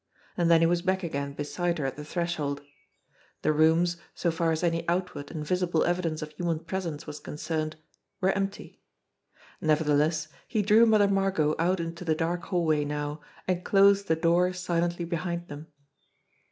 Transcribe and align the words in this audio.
And 0.35 0.49
then 0.49 0.61
he 0.61 0.65
was 0.65 0.81
back 0.81 1.03
again 1.03 1.33
beside 1.33 1.77
her 1.77 1.85
at 1.85 1.95
the 1.95 2.03
threshold. 2.03 2.63
The 3.43 3.53
rooms, 3.53 3.97
so 4.15 4.31
far 4.31 4.51
as 4.51 4.63
any 4.63 4.83
outward 4.89 5.29
and 5.29 5.45
visible 5.45 5.83
evidence 5.83 6.23
of 6.23 6.31
human 6.31 6.61
presence 6.61 7.05
was 7.05 7.19
concerned, 7.19 7.75
were 8.19 8.31
empty. 8.31 8.81
Nevertheless, 9.61 10.27
he 10.47 10.63
drew 10.63 10.87
Mother 10.87 11.07
Margot 11.07 11.53
out 11.59 11.79
into 11.79 12.03
the 12.03 12.15
dark 12.15 12.45
hallway 12.45 12.83
now, 12.83 13.21
and 13.47 13.63
closed 13.63 14.07
the 14.07 14.15
door 14.15 14.53
silently 14.53 15.05
behind 15.05 15.49
them. 15.49 15.67